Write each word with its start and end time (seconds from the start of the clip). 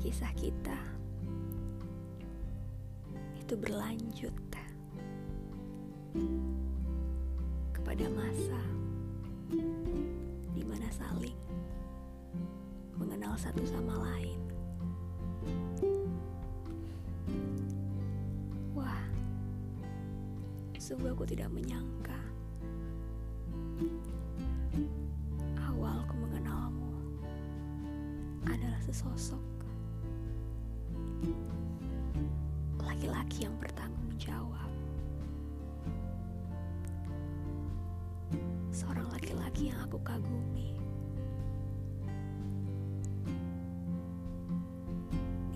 kisah 0.00 0.32
kita 0.32 0.80
itu 3.36 3.52
berlanjut 3.52 4.32
kepada 7.76 8.06
masa 8.16 8.62
di 10.56 10.62
mana 10.64 10.88
saling 10.88 11.36
mengenal 12.96 13.36
satu 13.36 13.60
sama 13.68 13.92
lain. 14.00 14.40
Wah, 18.72 19.04
sungguh 20.80 21.12
aku 21.12 21.28
tidak 21.28 21.52
menyangka 21.52 22.16
awalku 25.60 26.16
mengenalmu 26.16 26.88
adalah 28.48 28.80
sesosok 28.80 29.59
laki-laki 32.80 33.48
yang 33.48 33.56
bertanggung 33.56 34.12
jawab. 34.20 34.70
Seorang 38.68 39.08
laki-laki 39.08 39.72
yang 39.72 39.80
aku 39.84 39.96
kagumi. 40.04 40.76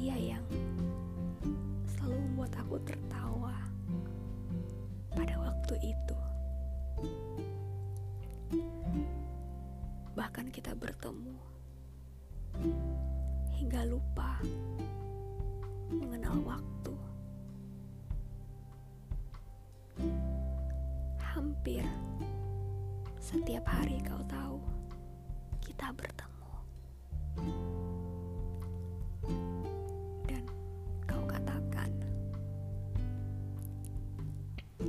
Dia 0.00 0.16
yang 0.16 0.44
selalu 1.84 2.16
membuat 2.16 2.52
aku 2.60 2.76
tertawa 2.84 3.56
pada 5.12 5.36
waktu 5.40 5.74
itu. 5.92 6.18
Bahkan 10.16 10.48
kita 10.48 10.72
bertemu 10.76 11.36
hingga 13.56 13.84
lupa 13.88 14.38
mengenal 15.90 16.36
waktu. 16.44 16.94
Hampir 21.20 21.84
setiap 23.20 23.64
hari 23.68 24.00
kau 24.04 24.22
tahu 24.30 24.60
kita 25.64 25.90
bertemu. 25.92 26.52
Dan 30.28 30.44
kau 31.04 31.24
katakan, 31.26 31.90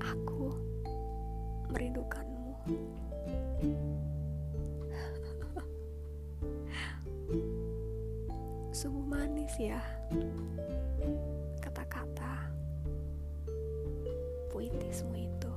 aku 0.00 0.54
merindukanmu. 1.70 2.54
Sungguh 8.80 9.12
manis 9.12 9.52
ya. 9.60 9.76
Kata-kata 11.60 12.48
puitismu 14.48 15.20
itu. 15.20 15.54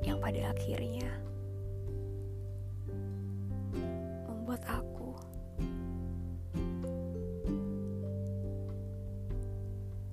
Yang 0.00 0.16
pada 0.16 0.40
akhirnya 0.48 1.12
membuat 4.24 4.64
aku 4.64 5.12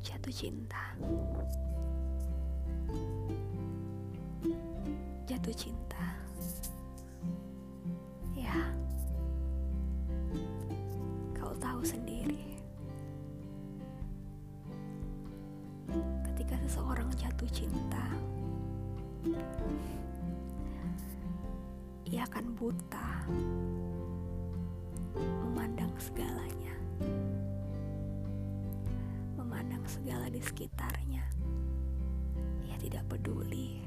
jatuh 0.04 0.36
cinta. 0.36 0.92
Jatuh 5.24 5.56
cinta 5.56 6.27
jatuh 17.18 17.50
cinta. 17.50 18.06
Ia 22.08 22.24
akan 22.24 22.46
buta 22.56 23.28
memandang 25.18 25.92
segalanya 26.00 26.78
memandang 29.36 29.84
segala 29.90 30.30
di 30.30 30.40
sekitarnya. 30.40 31.26
Ia 32.70 32.76
tidak 32.80 33.04
peduli. 33.10 33.82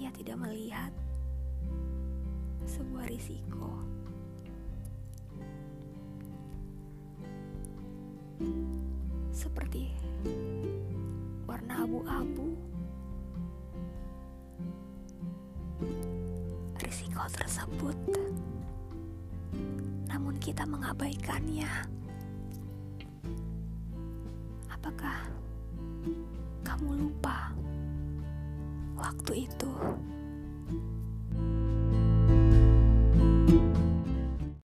Ia 0.00 0.10
tidak 0.16 0.40
melihat 0.40 0.92
sebuah 2.64 3.08
risiko 3.12 3.99
seperti 9.40 9.88
warna 11.48 11.88
abu-abu. 11.88 12.52
Risiko 16.76 17.24
tersebut, 17.32 17.96
namun 20.12 20.36
kita 20.36 20.68
mengabaikannya. 20.68 21.72
Apakah 24.68 25.24
kamu 26.60 27.08
lupa 27.08 27.56
waktu 29.00 29.48
itu? 29.48 29.72